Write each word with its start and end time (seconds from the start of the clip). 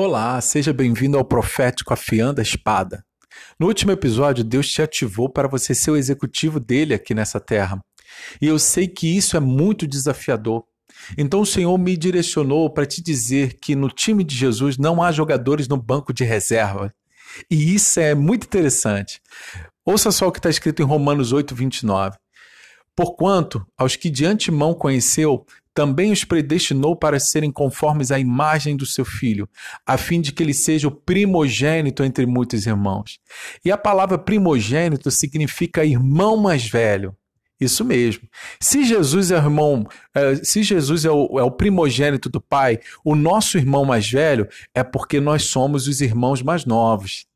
Olá, 0.00 0.40
seja 0.40 0.72
bem-vindo 0.72 1.18
ao 1.18 1.24
Profético 1.24 1.92
Afiando 1.92 2.38
a 2.38 2.42
Espada. 2.44 3.04
No 3.58 3.66
último 3.66 3.90
episódio, 3.90 4.44
Deus 4.44 4.70
te 4.70 4.80
ativou 4.80 5.28
para 5.28 5.48
você 5.48 5.74
ser 5.74 5.90
o 5.90 5.96
executivo 5.96 6.60
dele 6.60 6.94
aqui 6.94 7.14
nessa 7.14 7.40
terra. 7.40 7.80
E 8.40 8.46
eu 8.46 8.60
sei 8.60 8.86
que 8.86 9.08
isso 9.16 9.36
é 9.36 9.40
muito 9.40 9.88
desafiador. 9.88 10.62
Então 11.18 11.40
o 11.40 11.44
Senhor 11.44 11.76
me 11.76 11.96
direcionou 11.96 12.72
para 12.72 12.86
te 12.86 13.02
dizer 13.02 13.58
que 13.60 13.74
no 13.74 13.88
time 13.90 14.22
de 14.22 14.36
Jesus 14.36 14.78
não 14.78 15.02
há 15.02 15.10
jogadores 15.10 15.66
no 15.66 15.76
banco 15.76 16.12
de 16.12 16.22
reserva. 16.22 16.94
E 17.50 17.74
isso 17.74 17.98
é 17.98 18.14
muito 18.14 18.44
interessante. 18.44 19.20
Ouça 19.84 20.12
só 20.12 20.28
o 20.28 20.32
que 20.32 20.38
está 20.38 20.48
escrito 20.48 20.80
em 20.80 20.86
Romanos 20.86 21.32
8, 21.32 21.56
29. 21.56 22.16
Porquanto, 22.94 23.66
aos 23.76 23.96
que 23.96 24.10
de 24.10 24.24
antemão 24.24 24.74
conheceu, 24.74 25.44
também 25.78 26.10
os 26.10 26.24
predestinou 26.24 26.96
para 26.96 27.20
serem 27.20 27.52
conformes 27.52 28.10
à 28.10 28.18
imagem 28.18 28.76
do 28.76 28.84
seu 28.84 29.04
filho, 29.04 29.48
a 29.86 29.96
fim 29.96 30.20
de 30.20 30.32
que 30.32 30.42
ele 30.42 30.52
seja 30.52 30.88
o 30.88 30.90
primogênito 30.90 32.02
entre 32.02 32.26
muitos 32.26 32.66
irmãos. 32.66 33.20
E 33.64 33.70
a 33.70 33.78
palavra 33.78 34.18
primogênito 34.18 35.08
significa 35.08 35.84
irmão 35.84 36.36
mais 36.36 36.68
velho. 36.68 37.14
Isso 37.60 37.84
mesmo. 37.84 38.28
Se 38.60 38.82
Jesus 38.82 39.30
é 39.30 39.36
o 39.36 39.38
irmão, 39.38 39.86
eh, 40.16 40.40
se 40.42 40.64
Jesus 40.64 41.04
é 41.04 41.10
o, 41.12 41.38
é 41.38 41.44
o, 41.44 41.50
primogênito 41.52 42.28
do 42.28 42.40
Pai, 42.40 42.80
o 43.04 43.14
nosso 43.14 43.56
irmão 43.56 43.84
mais 43.84 44.10
velho 44.10 44.48
é 44.74 44.82
porque 44.82 45.20
nós 45.20 45.44
somos 45.44 45.86
os 45.86 46.00
irmãos 46.00 46.42
mais 46.42 46.64
novos. 46.64 47.28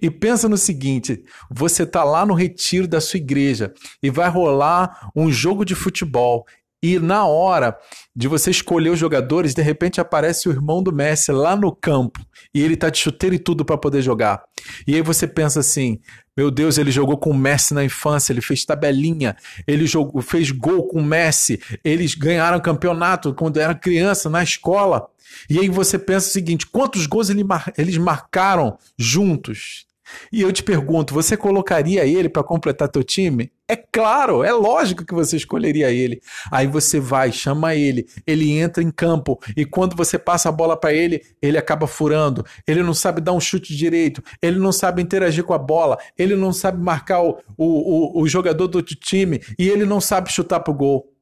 E 0.00 0.10
pensa 0.10 0.48
no 0.48 0.56
seguinte: 0.56 1.22
você 1.50 1.82
está 1.82 2.02
lá 2.02 2.24
no 2.24 2.34
retiro 2.34 2.88
da 2.88 3.00
sua 3.00 3.18
igreja 3.18 3.72
e 4.02 4.10
vai 4.10 4.28
rolar 4.28 5.10
um 5.14 5.30
jogo 5.30 5.64
de 5.64 5.74
futebol 5.74 6.46
e 6.82 6.98
na 6.98 7.26
hora 7.26 7.76
de 8.16 8.26
você 8.26 8.50
escolher 8.50 8.90
os 8.90 8.98
jogadores, 8.98 9.54
de 9.54 9.62
repente 9.62 10.00
aparece 10.00 10.48
o 10.48 10.52
irmão 10.52 10.82
do 10.82 10.92
Messi 10.92 11.30
lá 11.30 11.54
no 11.54 11.74
campo 11.74 12.20
e 12.54 12.62
ele 12.62 12.76
tá 12.76 12.88
de 12.88 12.98
chuteiro 12.98 13.34
e 13.34 13.38
tudo 13.38 13.64
para 13.64 13.76
poder 13.76 14.02
jogar. 14.02 14.42
E 14.86 14.94
aí 14.94 15.02
você 15.02 15.26
pensa 15.26 15.60
assim: 15.60 16.00
meu 16.36 16.50
Deus, 16.50 16.78
ele 16.78 16.90
jogou 16.90 17.18
com 17.18 17.30
o 17.30 17.36
Messi 17.36 17.74
na 17.74 17.84
infância, 17.84 18.32
ele 18.32 18.40
fez 18.40 18.64
tabelinha, 18.64 19.36
ele 19.66 19.86
jogou, 19.86 20.22
fez 20.22 20.50
gol 20.50 20.86
com 20.86 21.00
o 21.00 21.04
Messi, 21.04 21.60
eles 21.84 22.14
ganharam 22.14 22.58
campeonato 22.60 23.34
quando 23.34 23.60
era 23.60 23.74
criança 23.74 24.30
na 24.30 24.42
escola. 24.42 25.06
E 25.48 25.58
aí 25.58 25.68
você 25.68 25.98
pensa 25.98 26.28
o 26.28 26.32
seguinte: 26.32 26.66
quantos 26.66 27.06
gols 27.06 27.28
ele 27.30 27.44
mar 27.44 27.72
eles 27.76 27.96
marcaram 27.98 28.78
juntos? 28.98 29.86
E 30.32 30.42
eu 30.42 30.52
te 30.52 30.62
pergunto, 30.62 31.14
você 31.14 31.36
colocaria 31.36 32.04
ele 32.04 32.28
para 32.28 32.42
completar 32.42 32.88
teu 32.88 33.02
time? 33.02 33.50
É 33.68 33.76
claro, 33.76 34.42
é 34.42 34.52
lógico 34.52 35.04
que 35.04 35.14
você 35.14 35.36
escolheria 35.36 35.90
ele. 35.90 36.20
Aí 36.50 36.66
você 36.66 36.98
vai, 36.98 37.30
chama 37.30 37.74
ele, 37.74 38.06
ele 38.26 38.58
entra 38.58 38.82
em 38.82 38.90
campo 38.90 39.38
e 39.56 39.64
quando 39.64 39.94
você 39.94 40.18
passa 40.18 40.48
a 40.48 40.52
bola 40.52 40.76
para 40.76 40.92
ele, 40.92 41.22
ele 41.40 41.56
acaba 41.56 41.86
furando. 41.86 42.44
Ele 42.66 42.82
não 42.82 42.94
sabe 42.94 43.20
dar 43.20 43.32
um 43.32 43.40
chute 43.40 43.76
direito, 43.76 44.22
ele 44.42 44.58
não 44.58 44.72
sabe 44.72 45.00
interagir 45.02 45.44
com 45.44 45.54
a 45.54 45.58
bola, 45.58 45.98
ele 46.18 46.34
não 46.34 46.52
sabe 46.52 46.82
marcar 46.82 47.22
o, 47.22 47.38
o, 47.56 48.18
o, 48.18 48.22
o 48.22 48.28
jogador 48.28 48.66
do 48.66 48.76
outro 48.76 48.96
time 48.96 49.40
e 49.58 49.68
ele 49.68 49.84
não 49.84 50.00
sabe 50.00 50.32
chutar 50.32 50.60
pro 50.60 50.74
gol. 50.74 51.12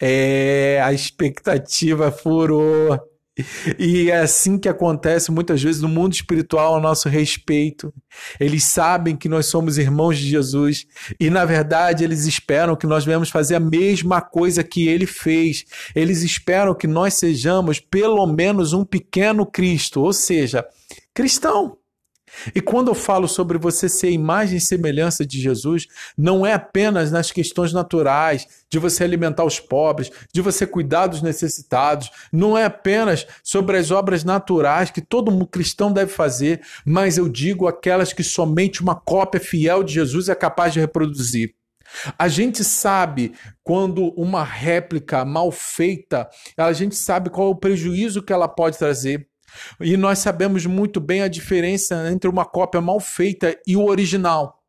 É, 0.00 0.80
a 0.82 0.92
expectativa 0.92 2.10
furou. 2.10 2.98
E 3.78 4.10
é 4.10 4.20
assim 4.20 4.56
que 4.58 4.68
acontece 4.68 5.32
muitas 5.32 5.62
vezes 5.62 5.82
no 5.82 5.88
mundo 5.88 6.12
espiritual 6.12 6.76
a 6.76 6.80
nosso 6.80 7.08
respeito. 7.08 7.92
Eles 8.38 8.64
sabem 8.64 9.16
que 9.16 9.28
nós 9.28 9.46
somos 9.46 9.76
irmãos 9.76 10.18
de 10.18 10.28
Jesus 10.28 10.86
e, 11.18 11.28
na 11.30 11.44
verdade, 11.44 12.04
eles 12.04 12.26
esperam 12.26 12.76
que 12.76 12.86
nós 12.86 13.04
venhamos 13.04 13.30
fazer 13.30 13.56
a 13.56 13.60
mesma 13.60 14.20
coisa 14.20 14.62
que 14.62 14.86
ele 14.86 15.06
fez. 15.06 15.64
Eles 15.94 16.22
esperam 16.22 16.74
que 16.74 16.86
nós 16.86 17.14
sejamos 17.14 17.80
pelo 17.80 18.24
menos 18.26 18.72
um 18.72 18.84
pequeno 18.84 19.44
Cristo, 19.44 20.00
ou 20.00 20.12
seja, 20.12 20.64
cristão. 21.12 21.76
E 22.54 22.60
quando 22.60 22.88
eu 22.88 22.94
falo 22.94 23.28
sobre 23.28 23.58
você 23.58 23.88
ser 23.88 24.10
imagem 24.10 24.58
e 24.58 24.60
semelhança 24.60 25.24
de 25.24 25.40
Jesus, 25.40 25.86
não 26.16 26.44
é 26.44 26.52
apenas 26.52 27.10
nas 27.10 27.30
questões 27.30 27.72
naturais, 27.72 28.46
de 28.68 28.78
você 28.78 29.04
alimentar 29.04 29.44
os 29.44 29.60
pobres, 29.60 30.10
de 30.32 30.40
você 30.40 30.66
cuidar 30.66 31.06
dos 31.06 31.22
necessitados, 31.22 32.10
não 32.32 32.58
é 32.58 32.64
apenas 32.64 33.26
sobre 33.42 33.76
as 33.76 33.90
obras 33.90 34.24
naturais 34.24 34.90
que 34.90 35.00
todo 35.00 35.44
cristão 35.46 35.92
deve 35.92 36.10
fazer, 36.10 36.60
mas 36.84 37.16
eu 37.16 37.28
digo 37.28 37.68
aquelas 37.68 38.12
que 38.12 38.22
somente 38.22 38.82
uma 38.82 38.94
cópia 38.94 39.40
fiel 39.40 39.82
de 39.82 39.94
Jesus 39.94 40.28
é 40.28 40.34
capaz 40.34 40.72
de 40.72 40.80
reproduzir. 40.80 41.54
A 42.18 42.28
gente 42.28 42.64
sabe 42.64 43.34
quando 43.62 44.08
uma 44.16 44.42
réplica 44.42 45.24
mal 45.24 45.52
feita, 45.52 46.28
a 46.56 46.72
gente 46.72 46.96
sabe 46.96 47.30
qual 47.30 47.48
é 47.48 47.50
o 47.50 47.56
prejuízo 47.56 48.22
que 48.22 48.32
ela 48.32 48.48
pode 48.48 48.78
trazer. 48.78 49.28
E 49.80 49.96
nós 49.96 50.18
sabemos 50.18 50.66
muito 50.66 51.00
bem 51.00 51.22
a 51.22 51.28
diferença 51.28 52.10
entre 52.10 52.28
uma 52.28 52.44
cópia 52.44 52.80
mal 52.80 53.00
feita 53.00 53.58
e 53.66 53.76
o 53.76 53.84
original. 53.84 54.62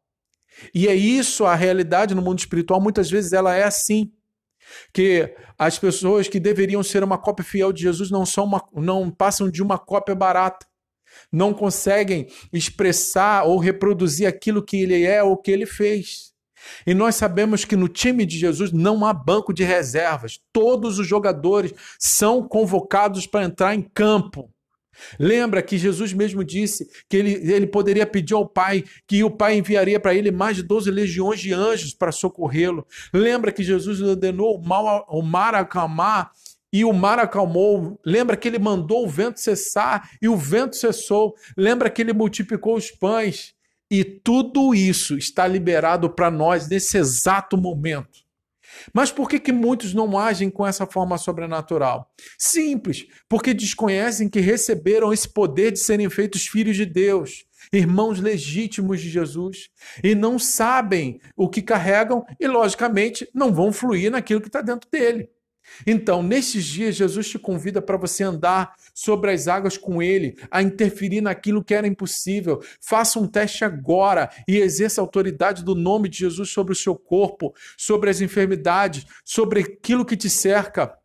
E 0.73 0.88
é 0.88 0.96
isso 0.96 1.46
a 1.46 1.56
realidade 1.56 2.16
no 2.16 2.22
mundo 2.22 2.40
espiritual, 2.40 2.81
muitas 2.81 3.09
vezes 3.09 3.34
ela 3.34 3.56
é 3.56 3.63
assim. 3.63 4.12
Que 4.94 5.35
as 5.57 5.78
pessoas 5.78 6.28
que 6.28 6.40
deveriam 6.40 6.81
ser 6.81 7.03
uma 7.03 7.18
cópia 7.18 7.46
fiel 7.46 7.72
de 7.72 7.84
Jesus 7.84 8.09
não 8.09 8.25
são 8.25 8.46
uma, 8.46 8.63
não 8.73 9.12
passam 9.12 9.50
de 9.50 9.62
uma 9.62 9.78
cópia 9.78 10.16
barata. 10.16 10.66
Não 11.31 11.53
conseguem 11.53 12.28
expressar 12.52 13.44
ou 13.46 13.57
reproduzir 13.57 14.28
aquilo 14.28 14.63
que 14.63 14.78
ele 14.78 15.03
é 15.03 15.23
ou 15.23 15.38
que 15.38 15.52
ele 15.52 15.66
fez. 15.66 16.34
E 16.85 16.94
nós 16.94 17.16
sabemos 17.16 17.63
que 17.63 17.75
no 17.75 17.88
time 17.88 18.25
de 18.25 18.38
Jesus 18.38 18.72
não 18.72 19.06
há 19.06 19.13
banco 19.13 19.53
de 19.53 19.63
reservas. 19.63 20.40
Todos 20.52 21.00
os 21.00 21.07
jogadores 21.07 21.73
são 22.00 22.47
convocados 22.47 23.28
para 23.28 23.46
entrar 23.46 23.75
em 23.75 23.81
campo. 23.81 24.50
Lembra 25.19 25.61
que 25.61 25.78
Jesus 25.78 26.13
mesmo 26.13 26.44
disse 26.44 26.88
que 27.09 27.17
ele, 27.17 27.33
ele 27.51 27.67
poderia 27.67 28.06
pedir 28.06 28.33
ao 28.33 28.47
Pai 28.47 28.83
que 29.07 29.23
o 29.23 29.31
Pai 29.31 29.57
enviaria 29.57 30.00
para 30.00 30.13
ele 30.13 30.31
mais 30.31 30.57
de 30.57 30.63
12 30.63 30.89
legiões 30.91 31.39
de 31.39 31.53
anjos 31.53 31.94
para 31.94 32.11
socorrê-lo. 32.11 32.85
Lembra 33.13 33.51
que 33.51 33.63
Jesus 33.63 34.01
ordenou 34.01 34.57
o, 34.57 35.22
mar 35.22 35.55
acalmar 35.55 36.31
e 36.72 36.84
o 36.84 36.91
mar 36.91 37.19
acalmou. 37.19 38.00
Lembra 38.05 38.35
que 38.35 38.47
ele 38.47 38.59
mandou 38.59 39.05
o 39.05 39.09
vento 39.09 39.39
cessar 39.39 40.09
e 40.22 40.28
o 40.28 40.35
vento 40.35 40.75
cessou. 40.75 41.35
Lembra 41.55 41.89
que 41.89 42.01
ele 42.01 42.13
multiplicou 42.13 42.75
os 42.75 42.91
pães. 42.91 43.53
E 43.89 44.03
tudo 44.03 44.73
isso 44.73 45.16
está 45.16 45.47
liberado 45.47 46.09
para 46.09 46.31
nós 46.31 46.67
nesse 46.67 46.97
exato 46.97 47.55
momento. 47.55 48.25
Mas 48.94 49.12
por 49.12 49.30
que, 49.30 49.40
que 49.40 49.52
muitos 49.52 49.94
não 49.94 50.18
agem 50.18 50.50
com 50.50 50.66
essa 50.66 50.86
forma 50.86 51.18
sobrenatural? 51.18 52.12
Simples, 52.38 53.06
porque 53.30 53.53
desconhecem 53.53 54.30
que 54.30 54.40
receberam 54.40 55.12
esse 55.12 55.28
poder 55.28 55.72
de 55.72 55.80
serem 55.80 56.09
feitos 56.09 56.47
filhos 56.47 56.75
de 56.75 56.85
Deus, 56.85 57.46
irmãos 57.72 58.19
legítimos 58.19 59.02
de 59.02 59.09
Jesus, 59.09 59.69
e 60.03 60.16
não 60.16 60.38
sabem 60.38 61.19
o 61.35 61.50
que 61.50 61.62
carregam 61.62 62.25
e, 62.40 62.47
logicamente, 62.47 63.28
não 63.34 63.53
vão 63.53 63.72
fluir 63.72 64.12
naquilo 64.12 64.41
que 64.41 64.47
está 64.47 64.62
dentro 64.62 64.90
dele. 64.90 65.30
Então, 65.86 66.24
nesses 66.24 66.66
dias, 66.66 66.96
Jesus 66.96 67.30
te 67.30 67.40
convida 67.40 67.81
para 67.81 67.98
você 67.98 68.24
andar 68.24 68.76
sobre 68.94 69.31
as 69.31 69.48
águas 69.48 69.78
com 69.78 70.02
Ele, 70.02 70.38
a 70.50 70.62
interferir 70.62 71.22
naquilo 71.22 71.64
que 71.64 71.74
era 71.74 71.88
impossível. 71.88 72.62
Faça 72.80 73.20
um 73.20 73.28
teste 73.28 73.66
agora 73.66 74.30
e 74.48 74.58
exerça 74.58 75.02
a 75.02 75.03
autoridade 75.03 75.64
do 75.64 75.76
nome 75.76 76.09
de 76.09 76.20
Jesus 76.20 76.50
sobre 76.50 76.74
o 76.74 76.76
seu 76.76 76.96
corpo, 76.96 77.53
sobre 77.78 78.09
as 78.09 78.22
enfermidades, 78.22 79.06
sobre 79.24 79.62
aquilo 79.62 80.06
que 80.06 80.16
te 80.16 80.30
cerca. 80.30 80.98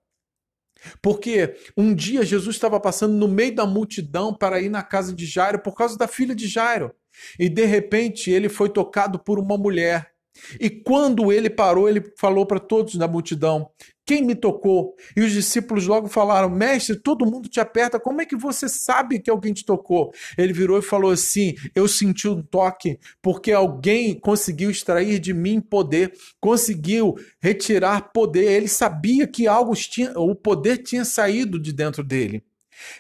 Porque 1.03 1.57
um 1.77 1.95
dia 1.95 2.25
Jesus 2.25 2.57
estava 2.57 2.81
passando 2.81 3.15
no 3.15 3.29
meio 3.29 3.55
da 3.55 3.67
multidão 3.67 4.35
para 4.35 4.61
ir 4.61 4.69
na 4.69 4.83
casa 4.83 5.15
de 5.15 5.27
Jairo 5.27 5.61
por 5.61 5.75
causa 5.75 5.97
da 5.97 6.09
filha 6.09 6.35
de 6.35 6.47
Jairo. 6.47 6.95
E 7.39 7.49
de 7.49 7.65
repente 7.65 8.31
ele 8.31 8.49
foi 8.49 8.71
tocado 8.71 9.19
por 9.19 9.39
uma 9.39 9.59
mulher. 9.59 10.10
E 10.59 10.71
quando 10.71 11.33
ele 11.33 11.51
parou, 11.51 11.89
ele 11.89 12.03
falou 12.17 12.47
para 12.47 12.59
todos 12.59 12.97
da 12.97 13.09
multidão: 13.09 13.71
quem 14.11 14.25
me 14.25 14.35
tocou? 14.35 14.97
E 15.17 15.21
os 15.21 15.31
discípulos 15.31 15.87
logo 15.87 16.09
falaram: 16.09 16.51
Mestre, 16.51 16.97
todo 16.97 17.25
mundo 17.25 17.49
te 17.49 17.61
aperta, 17.61 18.01
como 18.01 18.21
é 18.21 18.27
que 18.27 18.35
você 18.35 18.69
sabe 18.69 19.21
que 19.21 19.31
alguém 19.31 19.53
te 19.53 19.65
tocou? 19.65 20.13
Ele 20.37 20.53
virou 20.53 20.81
e 20.81 20.83
falou 20.83 21.13
assim: 21.13 21.55
Eu 21.77 21.87
senti 21.87 22.27
um 22.27 22.43
toque, 22.43 22.99
porque 23.23 23.53
alguém 23.53 24.19
conseguiu 24.19 24.69
extrair 24.69 25.21
de 25.21 25.33
mim 25.33 25.61
poder, 25.61 26.13
conseguiu 26.41 27.15
retirar 27.41 28.11
poder. 28.13 28.51
Ele 28.51 28.67
sabia 28.67 29.29
que 29.29 29.47
algo 29.47 29.77
tinha, 29.77 30.13
o 30.19 30.35
poder 30.35 30.79
tinha 30.79 31.05
saído 31.05 31.57
de 31.57 31.73
dentro 31.73 32.03
dele. 32.03 32.43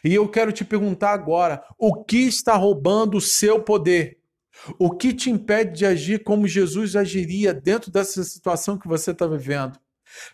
E 0.04 0.14
eu 0.14 0.28
quero 0.28 0.52
te 0.52 0.64
perguntar 0.64 1.10
agora: 1.10 1.60
o 1.76 2.04
que 2.04 2.18
está 2.18 2.54
roubando 2.54 3.16
o 3.16 3.20
seu 3.20 3.60
poder? 3.60 4.19
O 4.78 4.90
que 4.90 5.12
te 5.12 5.30
impede 5.30 5.78
de 5.78 5.86
agir 5.86 6.22
como 6.22 6.46
Jesus 6.46 6.96
agiria 6.96 7.54
dentro 7.54 7.90
dessa 7.90 8.22
situação 8.24 8.78
que 8.78 8.88
você 8.88 9.12
está 9.12 9.26
vivendo? 9.26 9.78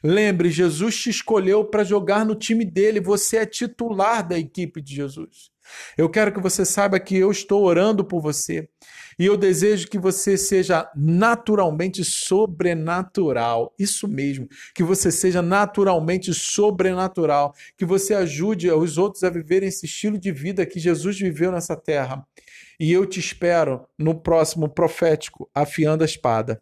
Lembre, 0.03 0.51
Jesus 0.51 0.97
te 1.01 1.11
escolheu 1.11 1.65
para 1.65 1.85
jogar 1.85 2.25
no 2.25 2.35
time 2.35 2.65
dele, 2.65 3.01
você 3.01 3.39
é 3.39 3.47
titular 3.47 4.27
da 4.27 4.39
equipe 4.39 4.81
de 4.81 4.95
Jesus. 4.95 5.51
Eu 5.97 6.09
quero 6.09 6.33
que 6.33 6.41
você 6.41 6.65
saiba 6.65 7.01
que 7.01 7.17
eu 7.17 7.31
estou 7.31 7.65
orando 7.65 8.05
por 8.05 8.21
você 8.21 8.69
e 9.19 9.27
eu 9.27 9.37
desejo 9.37 9.89
que 9.89 9.99
você 9.99 10.37
seja 10.37 10.89
naturalmente 10.95 12.05
sobrenatural. 12.05 13.75
Isso 13.79 14.07
mesmo, 14.07 14.49
que 14.75 14.83
você 14.83 15.11
seja 15.11 15.43
naturalmente 15.43 16.33
sobrenatural, 16.35 17.55
que 17.77 17.85
você 17.85 18.15
ajude 18.15 18.71
os 18.71 18.99
outros 18.99 19.25
a 19.25 19.31
viverem 19.31 19.69
esse 19.69 19.87
estilo 19.87 20.19
de 20.19 20.31
vida 20.31 20.67
que 20.67 20.79
Jesus 20.79 21.19
viveu 21.19 21.51
nessa 21.51 21.77
terra. 21.77 22.25
E 22.79 22.93
eu 22.93 23.07
te 23.07 23.19
espero 23.19 23.87
no 23.99 24.15
próximo 24.15 24.69
profético, 24.69 25.49
afiando 25.55 26.05
a 26.05 26.07
espada. 26.07 26.61